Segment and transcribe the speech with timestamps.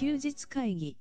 [0.00, 0.96] 休日会議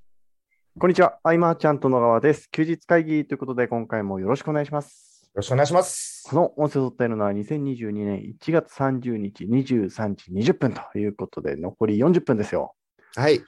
[0.78, 1.20] こんにちは。
[1.24, 2.52] アイマーちゃんと野川です。
[2.52, 5.24] 休日会議ということで、今回もよろしくお願いします。
[5.28, 6.28] よろしくお願いします。
[6.30, 12.76] この音声を撮っているのは2022年1月30日23時20分ということで、残り40分ですよ。
[13.16, 13.42] はい。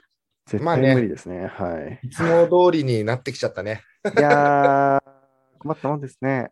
[0.45, 1.47] 絶まあね対無理ですね。
[1.47, 2.07] はい。
[2.07, 3.83] いつも通りになってきちゃったね。
[4.17, 5.11] いやー、
[5.59, 6.51] 困ったもんですね。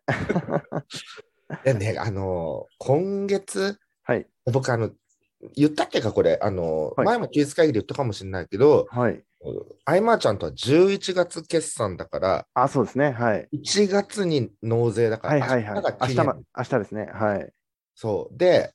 [1.64, 4.26] でね、あのー今月、はい。
[4.52, 4.90] 僕、あの、
[5.56, 9.22] 言ったっけか、これ、あのーはい前も休日会議で言ったかもしれないけど、はい。
[9.86, 13.12] アイマーちゃんとは11月決算だから、あ、そうですね。
[13.12, 13.48] はい。
[13.54, 15.82] 1月に納税だから、はいはいはい。
[15.82, 17.08] 明日明日ま、明日ですね。
[17.12, 17.52] はい。
[17.94, 18.36] そう。
[18.36, 18.74] で、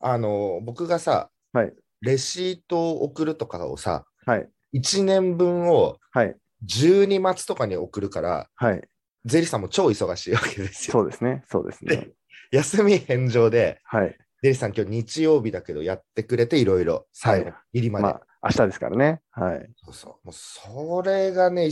[0.00, 1.72] あのー僕がさ、はい。
[2.00, 4.48] レシートを送るとかをさ、はい。
[4.74, 6.36] 1年分をはい。
[6.64, 8.88] 12月とかに送るから、はい。
[9.26, 10.92] 税理士さんも超忙しいわけですよ。
[10.92, 11.44] そうですね。
[11.50, 12.08] そうですね。
[12.52, 14.16] 休み返上で、はい。
[14.46, 18.02] デリさん、今日日曜日だけどやってくれて、いろいろ、最後、入りまで。
[18.04, 19.20] まあ、明日ですからね。
[19.32, 19.68] はい。
[19.84, 20.26] そうそう。
[20.26, 21.68] もうそれがね、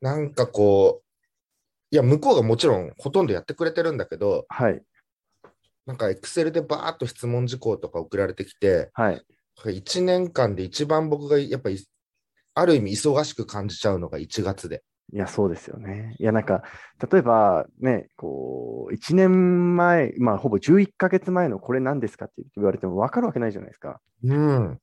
[0.00, 1.04] なんかこう、
[1.90, 4.80] いや、向こうがもちろんほとんどやってくれてるんだけど、はい。
[5.86, 9.24] なんかエクセルでバーっと質問事項とか送られてきて、はい。
[9.64, 11.84] 1年間で一番僕がやっぱり、
[12.54, 14.84] ある意味忙しく感じちゃうのが1月で。
[15.12, 16.14] いや、そうですよね。
[16.18, 16.62] いや、なんか、
[17.10, 24.00] 例えばね、こう、1年前、まあ、ほぼ11ヶ月前のこれ何ですかって言われても分かるわけないじゃないですか。
[24.22, 24.78] うん。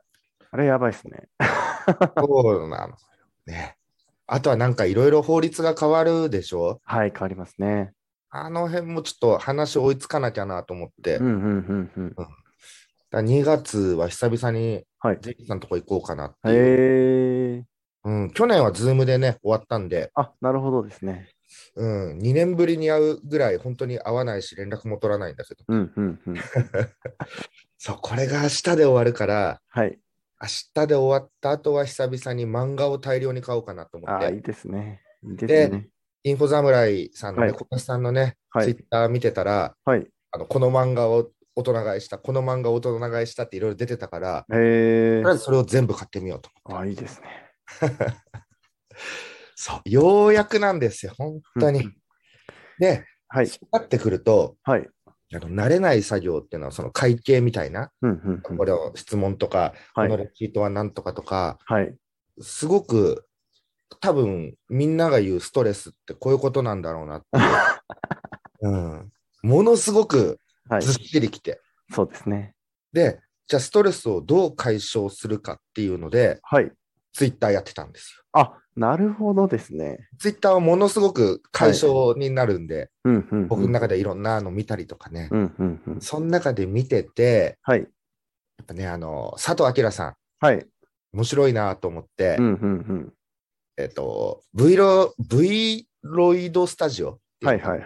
[0.52, 1.28] あれやばいですね。
[2.18, 2.98] そうなのよ。
[3.46, 3.78] ね。
[4.26, 6.82] あとはなんかいろいろ法律が変わるでしょ？
[6.84, 7.92] はい、変わりますね。
[8.32, 11.18] あの辺もちょっと話追いつかなきゃなと思って。
[11.18, 12.10] うん、うん、うん、うん。
[12.16, 12.32] だか
[13.12, 15.20] ら2月は久々にはい。
[15.22, 17.64] ジェイさんのとこ行こうかなっていう、へえ。
[18.06, 18.32] うん。
[18.32, 21.30] 去年はズームでね、終わったんで、あ、なるほどですね。
[21.76, 26.36] うん、2年ぶりに会うぐらい本当に会わないし、連絡も取らないんだけど、うん、うん、うん。
[27.78, 30.00] そう、これが明日で終わるから、はい。
[30.42, 35.02] 明日で終わった後は久々に漫画を大量に買おうかなと思っあ、いて、いですね。
[35.24, 35.90] いいですね。
[36.24, 40.08] インフォ侍さんのね、はい小林さんのね、はいツイッター見てたら、はい。
[40.32, 45.24] あのこの漫画を大人買いした、この漫画を大人買いしたっていろいろ出てたから、とりあえ。
[45.34, 46.50] ずそれを全部買ってみようと。
[46.76, 47.45] あ、いいですね。
[49.56, 51.96] そう、ようやくなんですよ、本当にうん。
[52.80, 53.48] で、はい。
[53.48, 54.90] そうなってくると、はい。
[55.34, 58.58] あの慣れない作業っていうのは、その会計みたいな、うん、うん、うん。
[58.58, 60.10] これを質問とか、はい。
[60.10, 61.96] このレシートは何とかとか、はい。
[62.42, 63.26] すごく
[64.02, 69.12] 多分みんなが言うストレスってこういうことなんだろうなっていう、 うん、
[69.42, 70.82] ものすごくはい。
[70.82, 71.62] ずっしりきて、
[71.92, 72.56] そうですね。
[72.92, 76.72] で、じゃあストレスをどう解消するかっていうので、はい。
[77.16, 78.24] ツイッターやってたんですよ。
[78.34, 80.00] あ、なるほどですね。
[80.20, 82.92] ツイッターはものすごく解消になるんで。
[83.48, 86.02] 僕の中でいろんなの見たりとかね、うん、うん、うん。
[86.02, 87.80] その中で見てて、はい。
[87.80, 87.86] や
[88.64, 90.68] っぱね、あの、佐藤明さん、はい。
[91.14, 93.14] 面白いなと思って、うん、うん、うん。
[93.78, 97.86] えっと、V ロ、V ロイドスタジオはい、はい、は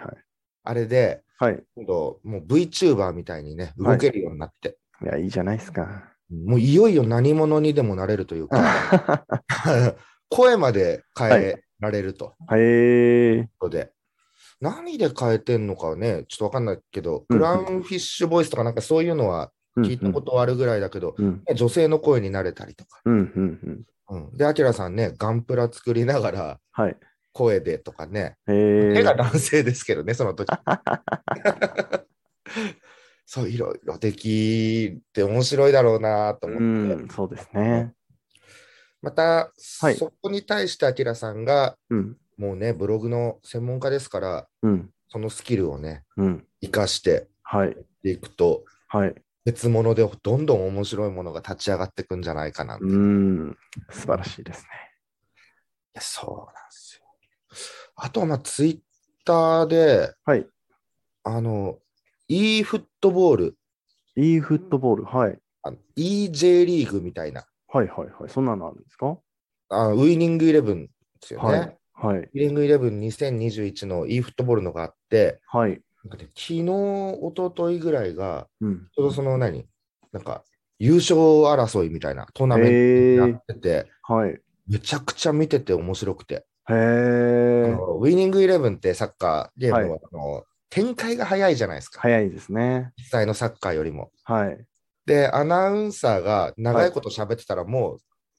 [0.64, 1.62] あれで、はい。
[1.76, 6.10] 今度、もう VTuber みたいにね、はい動けるようになって、いや、いいじゃないですか。
[6.30, 9.26] もういよいよ何者にでもなれるというか、
[10.28, 13.48] 声まで変えられるとへえ。
[13.58, 13.92] ことで、
[14.60, 23.00] 何で変えてんのかね、ちょっとわかんないけど、うんクラウンフィッシュボイスとかなんかそういうのは聞いたことはあるぐらいだけど、うん、女性の声になれたりとか。
[23.04, 23.84] うん、うん、うん。
[24.10, 26.96] うん、で、アキラさんね、ガンプラ作りながらはい。
[27.32, 28.94] 声でとかね、へえ。
[28.94, 30.48] 手が男性ですけどね、その時。
[33.32, 37.04] そう、いろいろできて面白いだろうなとう思って。
[37.04, 37.94] ん、そうですね。
[39.02, 46.44] また、はいそこに対してアキラさんが、うん、もうね、ブログの専門家ですから、うん、そのスキルをね、うん。
[46.60, 47.76] 生かしてはい。
[48.02, 49.14] いくと、はい。
[49.44, 52.84] 別物でどんどん面白いものが立ち上がっていくんじゃないかなって。
[52.84, 53.56] ういん、
[53.90, 54.68] 素晴らしいですね。
[55.94, 57.06] やそうなんですよ。
[57.94, 58.78] あとは、まあ、ツイッ
[59.24, 60.48] ターで、はい。
[61.22, 61.78] あの、
[62.32, 63.56] e フットボール、
[64.14, 65.04] e フットボール。
[65.04, 65.38] はい。
[65.62, 68.30] あの EJ リーグみたいな、はい、はい、はい。
[68.30, 69.18] そんなのあるんですか？
[69.68, 70.90] あウイニングイレブンで
[71.22, 71.58] すよね。
[71.58, 71.78] はい。
[71.92, 72.20] はい。
[72.20, 75.80] ウイニングイレブン2021の e フットボールのがあって、はい。
[76.04, 78.86] なんかね、昨日、一昨日ぐらいが、うん。
[78.94, 79.66] ちょうどその何、
[80.12, 80.44] なんか
[80.78, 84.38] 優勝争いみたいなトーナメントになってて、はい。
[84.68, 86.74] めちゃくちゃ見てて面白くて、へあ
[87.70, 87.72] え。
[87.72, 92.92] のウイニングイレブンってサッカーゲームは、はいあの展開が早いじゃないですか、早いですね。
[92.96, 94.10] 実際のサッカーよりも。
[94.24, 94.64] はい。
[95.04, 97.94] で、アナウンサーが長いこと喋ってたら、も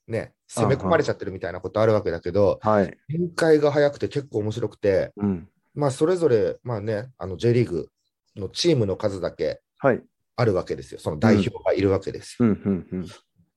[0.08, 2.98] うね、攻め込まれちゃってるみたいなことあるわけだけど、はい。
[3.10, 5.50] 展開が早くて結構面白くて、うん。
[5.74, 7.90] まあ、それぞれ、まあね、あの J リーグ
[8.36, 10.02] のチームの数だけはい。
[10.36, 11.00] あるわけですよ。
[11.00, 12.50] その代表がいるわけですよ。
[12.50, 13.08] うん、うん、うん。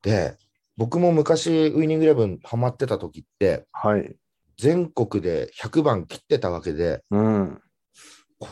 [0.03, 0.37] で、
[0.77, 4.17] 僕も昔ウイニングイレブンハマってた時って、はい。
[4.59, 7.61] 全国で100番切ってたわけで、うん。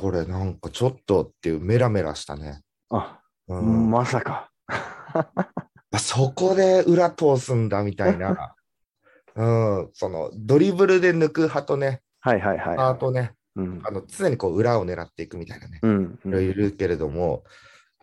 [0.01, 2.63] これなんかちょっとっていうメラメラしたね。
[2.91, 4.51] あ、うんまさか。
[4.67, 8.55] あそこで裏通すんだみたいな。
[9.37, 12.77] うん、そのドリブルで抜く派とね、はいはいはい。
[12.79, 13.91] あとね、うんあ。
[13.91, 16.19] の常にこう裏を狙っていくみたいなね、うん。
[16.25, 17.45] いろいるけれども、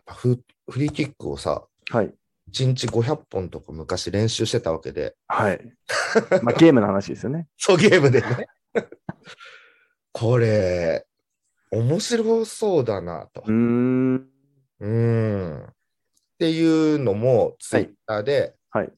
[0.07, 2.13] フフリーキックをさ、はい。
[2.51, 5.59] 1日500本とか昔練習してたわけで、はい。
[6.43, 7.47] まあ、ゲームの話ですよね。
[7.57, 8.47] そうゲームでね。
[10.11, 11.05] これ、
[11.71, 13.53] 面白そうだなとうー。
[13.53, 14.29] ん。
[14.79, 15.63] うん。
[15.63, 15.67] っ
[16.39, 18.91] ていうのもツイッターではい。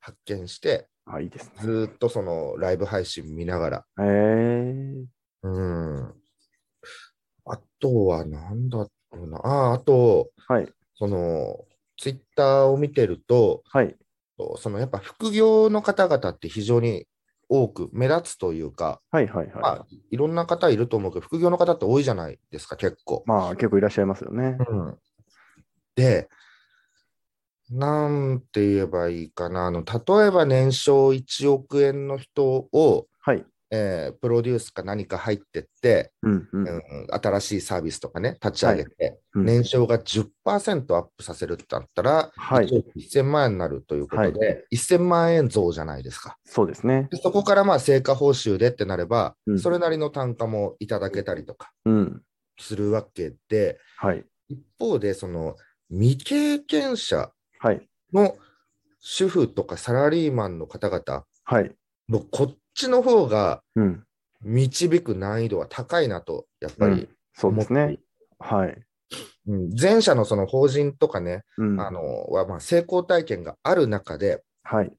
[0.00, 1.52] 発見して、あ、いいですね。
[1.62, 5.04] ずーっとそのライブ配信見ながら、へえ。
[5.42, 6.14] うん。
[7.46, 9.38] あとはなんだろうな。
[9.38, 10.72] ああ、あと、はい。
[10.94, 11.64] その、
[11.98, 13.96] ツイッターを見てると、はい。
[14.58, 17.06] そのやっぱ副業の方々って非常に
[17.48, 23.28] 多く目立つというか、はいはいまはあ、いろんな方いると思うけど、副業の方って多いじゃないですか、結構い。。
[23.28, 24.58] まあ、結構いらっしゃいますよね。
[24.68, 24.98] うん、
[25.94, 26.28] で、
[27.70, 33.44] なんて言えばいいかな、あの例えば年商1億円の人を、はい。
[33.70, 36.68] えープロデュースか何か入ってって、うんうん。
[36.68, 46.36] うん新しいサービスとかね、立ち上げて、うん年商が10%アップさせるってなったら、はい1億1000万円になるということで、1000万円増じゃないですか。
[46.44, 47.08] そうですね。
[47.10, 52.22] でそこからまあ成果報酬でってなれば、うんそれなりの単価もいただけたりとかうん。
[52.58, 54.24] するわけで、はい。
[54.48, 55.56] 一方で、その
[55.90, 57.88] 未経験者はい。
[58.12, 58.36] の
[59.00, 61.74] 主婦とかサラリーマンの方々はい。
[62.08, 64.02] のこっちの方がうん。
[64.42, 67.98] 導く難易度は高いなと、やっぱりそうですね。
[68.38, 68.68] はい。
[68.68, 71.80] うん前者のその法人とかね、うん。
[71.80, 74.92] あのはまあ成功体験がある中で、はい。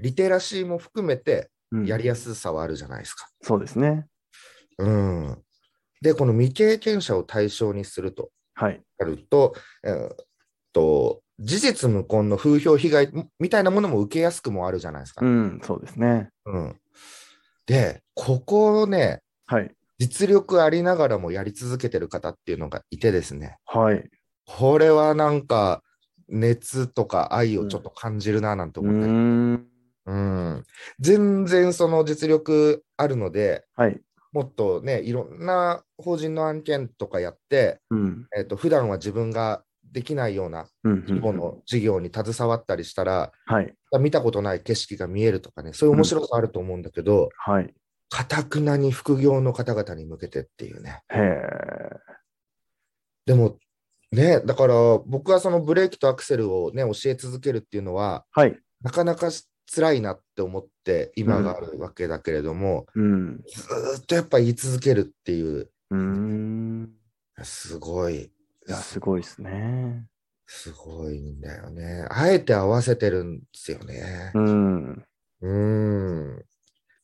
[0.00, 3.28] リテラシーも含めてうんやりやすさはあるじゃないですか。
[3.42, 4.06] そうですね。
[4.78, 5.38] うん、
[6.00, 8.82] で、この未経験者を対象にするとはい。
[8.98, 10.16] なると、えーっ
[10.72, 15.24] と、事実無根の風評被害みたいなものも受けやすくもあるじゃないですか。
[15.24, 15.60] うん。
[15.62, 16.30] そうですね。
[16.46, 16.76] うん
[17.66, 19.70] で、ここをね、はい。
[19.98, 24.10] 実力ありながらもやり続けてる方っていうのがいてですね、はい。
[24.44, 25.82] これはなんか
[26.28, 29.66] 熱とか愛をちょっと感じるななんてうー思って、ん。
[30.06, 30.64] うん
[31.00, 34.00] 全然その実力あるので、はい。
[34.32, 38.26] もっとね、いろんな法人の案件とかやって、うん。
[38.36, 39.62] えっと普段は自分が
[39.94, 41.00] できないようなうん。
[41.06, 43.74] 規模の事業に携わったりしたら、はい。
[44.00, 47.72] 見たことない景色が見えるとかね、そういう面白さあると思うんだけど、はい。
[48.10, 51.02] かたくなに副業の方々に向けてっていうね。
[53.24, 53.56] でも、
[54.12, 54.74] ね、だから
[55.06, 58.58] 僕はそのブレーキとアクセルをね、教え続けるっていうのは、はい。
[58.82, 59.30] なかなか
[59.72, 63.42] 辛いなって思って今があるわけだけれども、うん。
[63.46, 66.90] ずーっとやっぱ言い続けるっていう、うーん。
[67.42, 68.30] すごい、
[68.68, 70.06] すごいですね。
[70.46, 72.06] すごいんだよね。
[72.10, 74.30] あえて合わせてるんですよね。
[74.34, 74.92] うん。
[74.92, 76.44] うーん。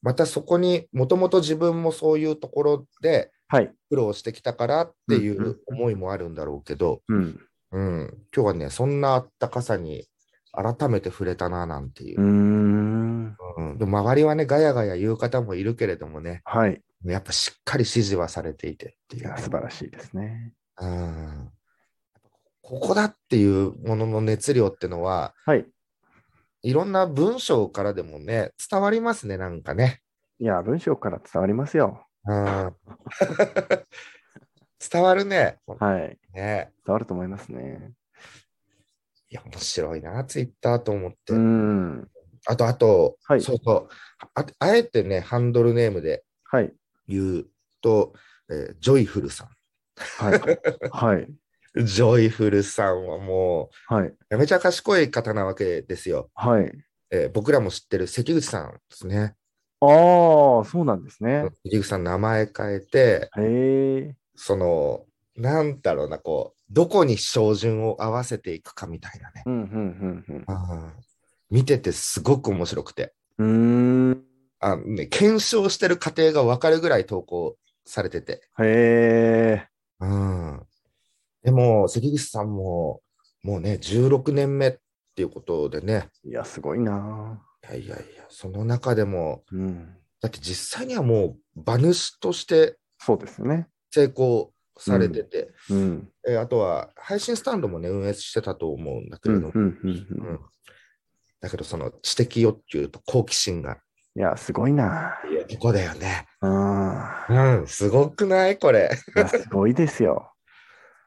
[0.02, 3.72] またそこにもともと自分もそういうところではい。
[3.88, 7.40] 苦労してきたからっていう思いもあるんだろうけど、うん。
[7.72, 10.06] うん、今日はね、そんなあったかさに
[10.52, 12.28] 改めて触れたななんていううー。
[12.28, 13.36] ん。
[13.56, 16.80] うん、でも周りはね、ガヤガヤ言う方もいるけれどもね、はい。
[17.04, 20.52] やっぱしっかり指示はされていてっていう素晴らしいですね。
[20.80, 21.50] うん。
[22.70, 25.66] ここだっていうものの熱量ってのは、はい。
[26.62, 30.02] いろんな文章からでもね、伝わりますね、なんかね。
[30.38, 32.06] いや、文章から伝わりますよ。
[32.24, 32.76] うん、
[34.78, 35.58] 伝わるね。
[35.66, 36.16] はい。
[36.32, 37.90] ね伝わると思いますね。
[39.30, 41.32] いや、面白いな、ツイッターと思って。
[41.32, 42.08] うん。
[42.46, 43.88] あと、あと、はいそうそう
[44.36, 44.46] あ。
[44.60, 46.72] あえてね、ハンドルネームではい。
[47.08, 47.46] 言う
[47.80, 48.14] と、
[48.48, 49.48] えージョイフルさん。
[49.96, 50.40] はい。
[50.92, 51.34] はい。
[51.76, 54.12] ジョイフルさんはもはい。
[54.30, 56.30] う、めちゃ賢い方なわけですよ。
[56.34, 56.72] はい。
[57.12, 59.34] えー僕らも知ってる関口さんですね。
[59.80, 61.48] ああ、そうなんですね。
[61.64, 64.14] 関口さん、名前変えて、へえ。
[64.36, 65.04] その、
[65.36, 69.42] なんだろうな、こう、どこに照準を合わせていくかみたいなね。
[69.46, 70.92] うん、うん、うん、うん
[71.50, 73.12] 見ててすごく面白くて。
[73.38, 74.22] うん。
[74.60, 78.42] あのね、検証してる過程が分かるぐらい投稿されてて。
[78.60, 79.66] へえ。
[80.00, 80.49] うん。
[81.42, 83.00] でも、関口さんも、
[83.42, 84.76] もうね、16年目っ
[85.14, 87.42] ていうことでね、いや、すごいな。
[87.64, 89.96] いやいやいや、その中でも、うん。
[90.20, 93.66] だって実際にはもう、馬主としてそうですよね。
[93.90, 96.08] 成功されてて、うん。
[96.28, 100.40] えあとは配信スタンドもね、運営してたと思うんだけうん、れど
[101.40, 103.78] だけどその知的欲求と好奇心が、
[104.16, 105.18] いや、すごいな。
[105.50, 106.26] ここだよね。
[106.42, 107.60] うん。
[107.60, 108.90] うん、すごくないこれ。
[109.16, 110.30] いや、すごいですよ。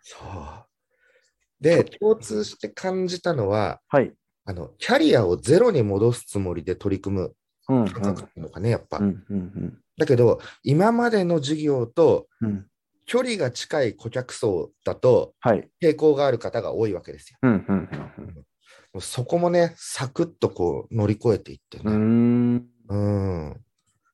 [0.03, 1.61] そう。
[1.61, 4.13] で、共通して感じたのは、はい。
[4.45, 7.33] あの、キャリアをゼロに戻すつもりで取り組む
[7.69, 7.89] うん、うん。
[7.89, 8.97] 感覚っていうのかね、やっぱ。
[8.97, 12.27] うん、うん、だけど、今までの授業と。
[13.05, 15.69] 距離が近い顧客層だとはい。
[15.81, 17.39] 抵抗がある方が多いわけですよ。
[18.99, 21.83] そこもね、サクッとこう乗り越えていってね。
[21.85, 22.65] ーん。
[22.87, 23.61] うん。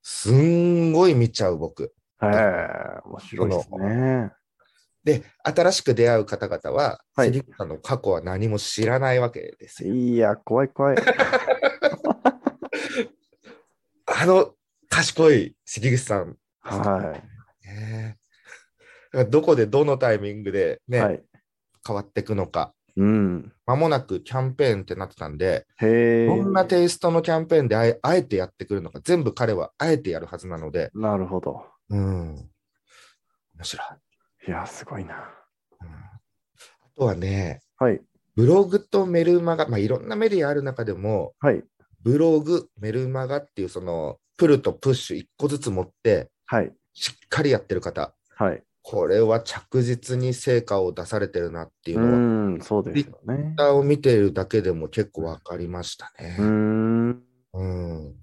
[0.02, 1.94] すんごい見ちゃう僕。
[2.22, 4.32] へえ、面白いですね。
[5.10, 9.94] で、新しく出会う方々は、はい関口さんの過去は何も知らないわけですよ。
[9.94, 10.98] いや、怖い怖い。
[14.06, 14.54] あの
[14.90, 17.14] 賢い関口さん、は
[17.64, 18.18] ね。
[19.12, 20.92] だからどこでどのタイミングでい。
[20.92, 21.24] ね、はい。
[21.86, 22.76] 変わっていくのか。
[22.96, 23.52] うん。
[23.66, 26.28] 間もなくキャンペーンってなってたんで、へえ。
[26.28, 31.64] どんなテイストのキャンペーンであえあえてやってくるのか、全部彼はあえてやるはずなので、なるほど。
[31.90, 32.36] うん。
[33.56, 34.09] 面白い。
[34.50, 35.14] いや、すごいな。
[35.82, 38.02] うんあとはね、はい。
[38.36, 41.64] ブログとメルマガ、まあ、いろんなメディアある中でも、はい。
[42.02, 46.74] ブログ、メルマガっていうそのプルとプッシュ1個ずつ持って、はい。
[46.94, 48.64] しっかりやってる方、はい。
[48.82, 52.18] これは着実に成果を出されてるなっていううのは、
[52.58, 53.54] ん、そうですよね。
[53.56, 56.44] Twitter を見ているだけでも結構わかりましたねう。
[56.44, 57.24] ん。
[57.54, 58.16] うん。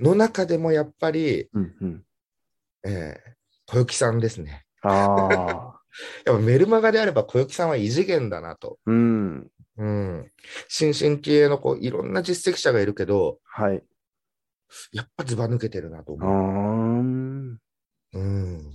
[0.00, 2.04] の中でもやっぱり、うん、うん。
[2.84, 3.38] えー
[3.70, 4.64] 小雪さんですね。
[4.82, 5.80] ああ。
[6.26, 8.78] やっぱメルマガであれば小雪さんは異次元だなと。
[8.86, 9.50] うん。
[9.78, 10.32] うん。
[10.68, 13.82] 新進気鋭のこういろんな実績者がいるけど、はい。
[14.92, 17.02] やっぱずば抜けてるなとあ思う。
[17.02, 17.56] ー
[18.14, 18.72] うん。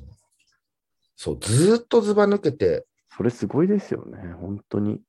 [1.15, 4.33] そう、ずーっとずば抜けて、それすごいですよね。
[4.33, 5.01] 本当に。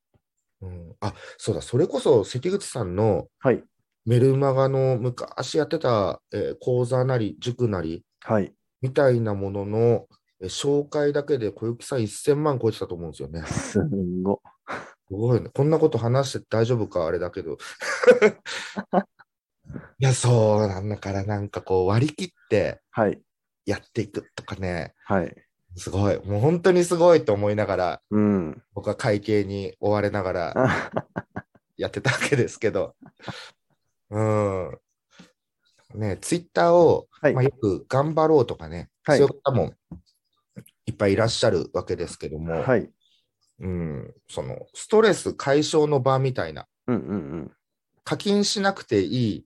[0.61, 3.63] うん、あ、そうだ、それこそ関口さんのはい。
[4.05, 8.53] メルマガの昔やってた、えー講座なり塾なりはい。
[8.81, 13.43] みたいなものの、えー紹介だけで小雪さん1000万超えてたと思うんですよね。
[13.45, 14.41] すすんご。
[15.09, 15.49] ごいね。
[15.53, 17.05] こんなこと話して大丈夫か？
[17.05, 17.57] あれだけど。
[19.99, 23.21] いや、そうなんだから、なんかこう割り切ってはい。
[23.65, 25.35] やっていくとかね、はい。
[25.75, 26.17] すごい。
[26.25, 28.63] もう本当にすごいと思いながら、うん。
[28.73, 30.91] 僕は会計に追われながらあ
[31.77, 32.95] やってたわけですけど。
[34.09, 34.77] うん。
[35.95, 39.73] ね、ツイッターを、はいまあ、よく頑張ろうとかね、はいそういう方も
[40.85, 42.89] いっぱいいらっしゃるわけですけども、はい。
[43.59, 47.51] うん、そのストレス解消の場みたいな、うんうんうん。
[48.03, 49.45] 課金しなくていい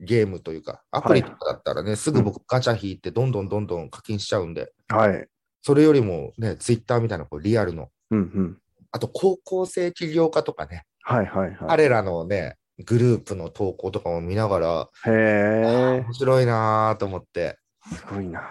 [0.00, 5.26] ゲームというか、アプリとかだったらね、すぐ僕ガチャ引いて、どんどんどんどん課金しちゃうんで、はい。
[5.62, 8.58] それよりもね、ツイッターみたいなこうリアルの、うんうん。
[8.92, 11.58] あと高校生起業家とかね、はいはいはい。
[11.68, 16.04] 彼らのね、グループの投稿とかを見ながら、へえ。
[16.04, 17.58] 面白いなと思って。
[17.92, 18.42] すごいな。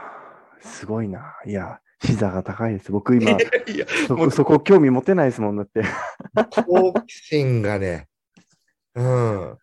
[0.61, 1.21] すごいな。
[1.45, 2.91] いや、視座が高いです。
[2.91, 3.31] 僕今、
[3.67, 5.83] いや、そこ、そこ興味持てないですもんだって。
[6.65, 8.07] 好奇心がね、
[8.95, 9.57] うん。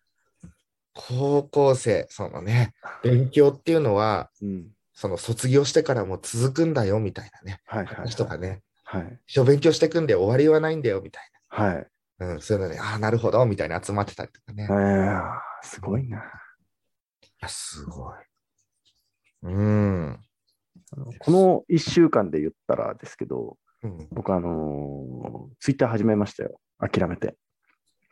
[0.93, 2.73] 高校生、そのね、
[3.03, 4.67] 勉強っていうのは、うん。
[4.93, 9.19] その卒業してからも続くんだよみたいなね、はいはい、話とかね、はい。
[9.27, 11.87] 一生勉強していくんで終わりはないんだよみたいはい。
[12.17, 12.27] な。
[12.27, 14.63] うん、そういうのね、ああ、なるほど、みたいな集まってたりとかね。
[14.63, 15.23] えいー、
[15.63, 16.23] すごいな。
[17.45, 18.15] や、すごい。
[19.43, 20.19] うん。
[20.91, 26.59] あのこの1週間で言ったらですけど、うん、僕あのツイッター始めましたよ。
[26.79, 27.35] 諦めて。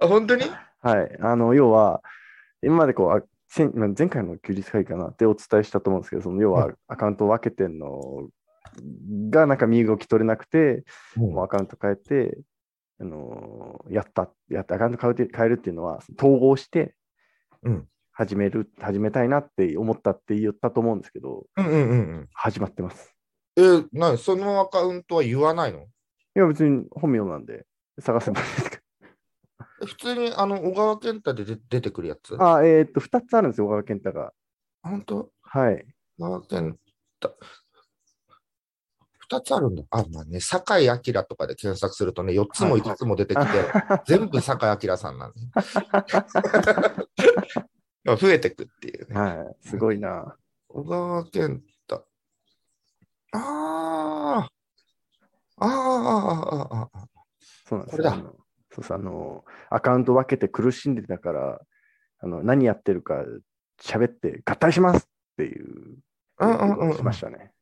[0.00, 0.42] あ本当に？
[0.80, 1.18] はい。
[1.20, 2.02] あの、要は、
[2.62, 3.22] 今までこう、あ
[3.56, 8.28] 前前回の休日会議かなってお伝えしたと思うんですけど、その要ははアカウントを分けてんの
[9.30, 10.84] がなんか身動き取れなくて、
[11.16, 12.38] もうアカウント変えて、
[13.00, 16.94] あのやった、やった、アカウント変えて変えるっていうのは、統合して
[17.62, 22.28] うん始める、始めたいなって思ったって言ったと思うんですけど、うんうんうんうん。
[22.34, 23.14] 始まってます。
[23.56, 25.82] えー、なにそのアカウントは言わないの？
[25.82, 25.84] い
[26.34, 27.64] や、別に本名なんで、
[28.00, 28.78] 探せばいいですか
[29.82, 32.36] え普通にあの小川健太で出出てくるやつ？
[32.42, 34.32] あ、えっ、と、2つあるんですよ、小川健太が。
[34.82, 35.30] 本当？
[35.42, 35.86] はい。
[36.18, 36.76] 小川健
[37.20, 37.38] 太。
[39.30, 39.84] 二つあるんだ。
[39.90, 43.46] あ、まあね、酒井明とかで検索するとね、4つも5つも出てきて、
[44.06, 45.38] 全部酒井明さんなんで。
[48.16, 49.20] 増えてくっていうね。
[49.20, 49.68] はい。
[49.68, 50.36] すごいな。
[50.68, 52.06] 小川健太。
[53.32, 54.50] ああ。
[55.60, 57.08] ああ、ああ、ああ。
[57.68, 58.02] そうなんですこ
[58.70, 61.60] そうそうあの、アカウント分けて苦しんでたから、
[62.20, 63.24] あの何やってるか
[63.80, 65.98] 喋って合体しますっていう、
[66.40, 67.52] うんうんうんうんしましたね。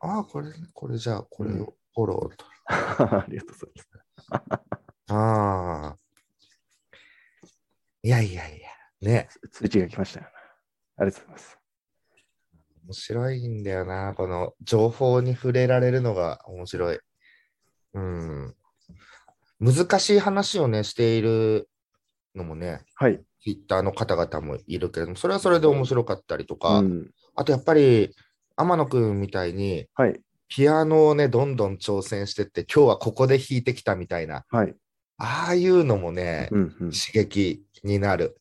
[0.00, 2.44] ああ、これ、これじゃあ、これをフォローと。
[2.68, 3.88] ありがとうございます。
[5.12, 5.98] ああ。
[8.02, 8.68] いやいやいや、
[9.00, 10.26] ね、通知が来ましたよ。
[10.96, 11.58] ありがとうございます。
[12.86, 16.98] 面白いんだよな、この情報に触れられるのが面白い。
[17.94, 18.54] うん。
[19.58, 21.68] 難しい話をね、している
[22.34, 23.18] のもね、はい。
[23.42, 27.10] ツイッターの方々もいるけれども、それはそれで面白かったりとか、うん。
[27.34, 28.14] あとやっぱり
[28.56, 30.20] 天野くんみたいに、はい。
[30.48, 34.74] ピアノをね、どんどん挑戦してって、今日はここで弾いてきたみたいな、はい。
[35.18, 36.90] ああいうのもね、うんうん。
[36.92, 38.36] 刺激になる。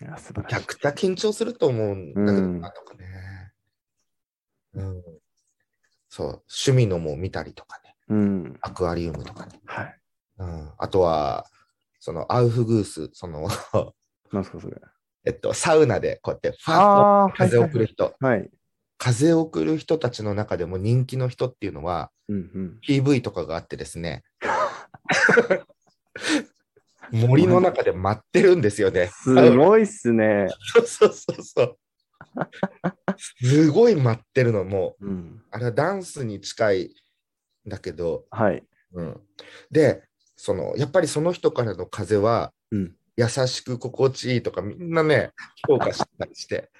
[0.00, 0.54] いや、素晴らしい。
[0.56, 3.52] 逆だ緊張すると思うんだけどうんなとかね。
[4.74, 5.02] うん。
[6.08, 8.58] そう、趣味のも見たりとかね、うん。
[8.62, 9.60] アクアリウムとかね。
[9.66, 9.96] はい。
[10.38, 10.70] うん。
[10.78, 11.46] あとは、
[11.98, 13.48] そのアウフグース、その、
[14.32, 14.76] なすか、それ。
[15.24, 18.50] えっと、サウナでこうやってファーッああ、と風を送る人、はい。
[18.96, 22.80] 風を送る人たちの中でも人気の人っていうのは、うんうん。
[22.86, 24.22] PV とかがあってですね、
[27.12, 29.08] 森の中で待ってるんですよね。
[29.12, 30.46] すごいっすね。
[30.74, 31.76] そうそうそうそう。
[33.42, 35.42] すごい待ってるのもう、うん。
[35.50, 36.94] あれはダンスに近い
[37.66, 38.62] んだけど、はい。
[38.92, 39.20] うん、
[39.70, 40.02] で、
[40.36, 42.94] そのやっぱりその人からの風はうん。
[43.16, 45.32] 優しく心地いいとかみんなね、
[45.68, 46.70] 評価したりして、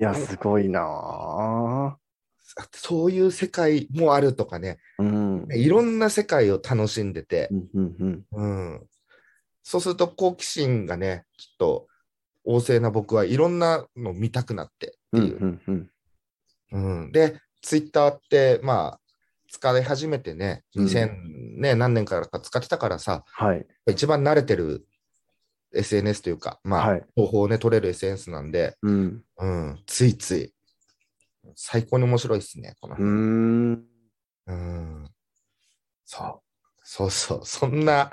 [0.00, 1.94] いや、すごいなぁ。
[2.72, 5.46] そういう世界もあるとかね、うん。
[5.54, 8.24] いろんな世界を楽しんでてう、んうんうん。
[8.32, 8.86] うん、
[9.64, 11.88] そうすると好奇心がね、ちょっと
[12.46, 15.38] 旺盛な僕はいろんなの見たくなってってうんいう。
[15.40, 15.90] うんうん。
[16.72, 19.00] うん、で、ツイッターって、まあ、
[19.50, 23.66] 使い始めてね、うん2000、ね、何年からか使ってたからさ、はい。
[23.90, 24.86] 一番慣れてる
[25.74, 29.24] SNS というか、まあ、はい情報をね、取れる SNS なんで、うん。
[29.38, 30.54] うん、ついつい、
[31.56, 33.02] 最高に面白いですね、このうー。
[33.02, 33.84] ん。
[34.46, 35.10] うん。
[36.04, 36.40] そう。
[36.82, 37.40] そうそう。
[37.44, 38.10] そんな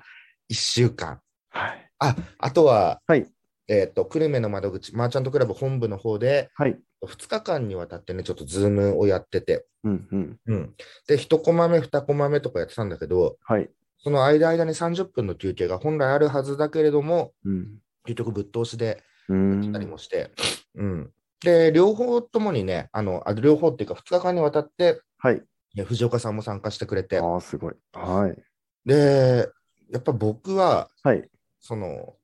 [0.50, 1.20] 1週間。
[1.52, 1.92] はい。
[2.00, 3.28] あ、あとは、はい。
[3.68, 6.78] えっ、と、久留米の窓口、マーチャントクラブ本部の方で、はい。
[7.06, 10.40] 2日間にわたってね、ちょっとズームをやってて、うんうん。
[10.46, 10.76] うん。
[11.08, 13.70] で、1コマ目、2コマ目とかやってたんだけど、はい。
[14.04, 17.80] その間間に30分の休憩が本来あるはずだけれども、うん。
[18.06, 19.90] 結局ぶっ通しでうー来たりん。
[19.90, 20.32] もして、
[20.76, 21.12] うん。
[21.44, 25.42] で、両方ともにね、あの、あ両方っていうか2日間にわたって、はい。
[25.76, 27.74] ね藤岡さんも参加してくれて、ああ、すごい。
[27.94, 28.44] はい。
[28.86, 29.50] で、
[29.92, 31.30] やっぱ僕は、はい。
[31.62, 32.16] その、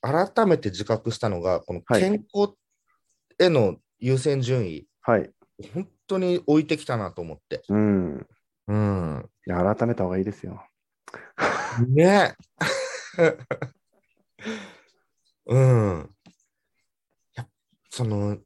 [0.00, 2.54] 改めて自覚したのが、このはい健康
[3.38, 5.30] への優先順位、はい。
[5.72, 7.62] 本当に置いてきたなと思って。
[7.68, 8.26] うん。
[8.68, 9.30] うん。
[9.46, 10.62] いや、改めた方がいいですよ。
[11.88, 12.34] ね
[15.46, 16.14] うん。
[17.34, 17.46] や
[17.90, 18.38] その、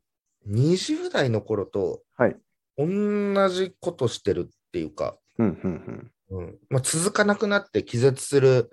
[0.49, 2.37] 20代の頃とはい。
[2.77, 8.71] 同じことしてるっていうか、うんうんうんまあ、続かなくなって気絶する。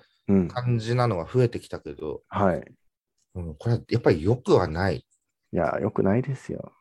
[0.48, 2.64] 感じなのが増えてきたけど、はい。
[3.36, 5.06] うん、これはやっぱり良くはない。
[5.52, 6.74] いや、よくないですよ。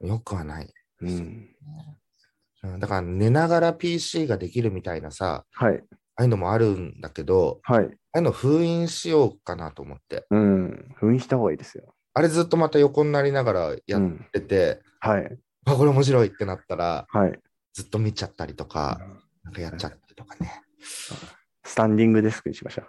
[0.00, 0.72] 良くはない。
[1.00, 1.08] うん。
[1.08, 1.56] うん
[2.78, 5.82] だから寝ながら PC ができるみたいなさ、はい。
[5.82, 7.86] ああいうのもあるんだけど、はい。
[7.86, 10.26] ああいうの封印しようかなと思って。
[10.30, 10.94] うん。
[10.94, 11.92] 封印した方がいいですよ。
[12.14, 14.26] あれずっとまた横になりながらやっうん。
[14.32, 15.38] てて、はい。
[15.64, 17.40] あ、これ面白いってなったら、はい。
[17.72, 19.00] ずっと見ちゃったりとか、
[19.42, 20.62] なんかやっちゃったりとかね。
[21.72, 22.86] スタンディングデスクにしましょう。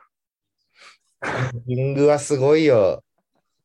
[1.68, 3.02] リングはすごいよ。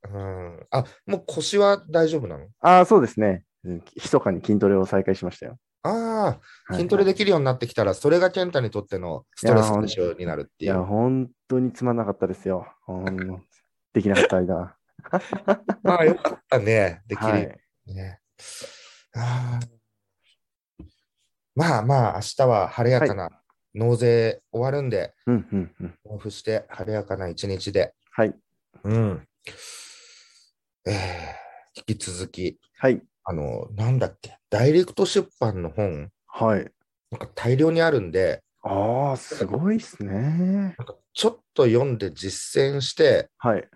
[0.08, 0.66] うん。
[0.70, 2.46] あ、もう腰は大丈夫なの？
[2.60, 3.42] ああ、そうですね。
[3.64, 5.58] うん密かに筋トレを再開しましたよ。
[5.82, 5.92] ああ、
[6.24, 6.38] は
[6.70, 10.84] い筋トレできるようになってきたら、それが健太にとってのストレス解消になるっていや、いう。
[10.84, 12.64] 本当につまんなかったですよ。
[13.92, 14.76] できなかった間。
[15.82, 17.02] まあ、よかったね。
[17.08, 17.58] できるよはい。
[17.86, 18.20] ね。
[19.16, 19.78] あー
[21.56, 23.37] まあまあ、明日は晴れやかな
[23.78, 25.94] 納税終わるんで、うんうんうん。
[26.04, 28.34] オフして晴れやかな一日で、はい。
[28.84, 29.26] うん。
[30.86, 31.48] えー
[31.86, 33.00] 引き続き、はい。
[33.24, 36.70] あの、なんだっけ、ダイレクト出版の本、はい。
[37.10, 40.12] なんか大量にあるんで、ああ、すごいっすね。
[40.12, 43.68] なんかちょっと読んで実践して、はい。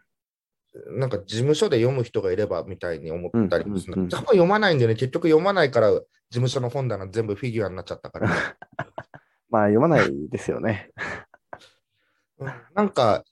[0.98, 4.94] なんか事務所で読む人がいればみたいに思ったりもする、うんうんうん多分読まないんだよね。
[4.94, 8.30] 結局読まないから、事務所の本棚全部フィギュアになっちゃったから。
[9.52, 10.90] まあ、読まないですよね。
[12.38, 13.22] うんなんか、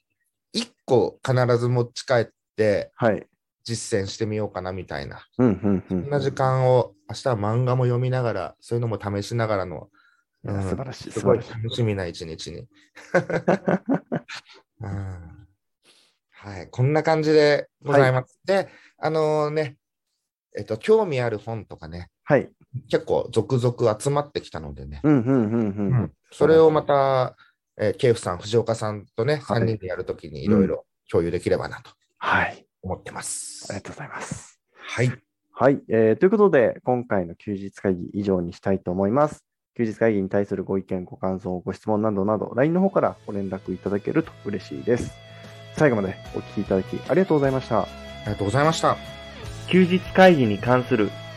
[0.52, 3.26] 一個必ず持ち帰ってはい。
[3.64, 5.26] 実践してみようかなみたいな。
[5.38, 5.84] うんうんうん。
[6.02, 9.88] そんな時間を、明日は漫画も読みながら、そういうのも試しながらの、
[10.44, 11.38] うん素晴らしい、すごい。
[11.38, 12.66] 楽しみな一日に。
[14.80, 15.46] うん
[16.30, 18.40] はい、こんな感じでございます。
[18.44, 19.76] で、あのね、
[20.56, 22.48] えっと、興味ある本とかね、はい。
[22.88, 25.62] 結構続々集まってきたのでね、うんうんうんう
[26.04, 26.12] ん。
[26.30, 27.36] それをまた、
[27.76, 32.64] えー、ケイフさん、藤岡さんとね、はい3人でやるときにいろいろ共有できればなとはい。
[32.82, 33.66] 思ってます。
[33.70, 34.60] ありがとうございます。
[34.78, 35.12] はい。
[35.52, 39.44] はい、えーということで、今回の休日会議以上にしたいと思います。
[39.76, 45.12] 休日会議に対するご意見、ご感想、ご質問などなど、LINE の方からご連絡いただけると嬉しいです。
[45.76, 47.80] 最後までお聞きいただきありがとうございました。
[47.80, 47.88] あ
[48.26, 48.96] りがとうございました。
[49.68, 51.10] 休日会議に関する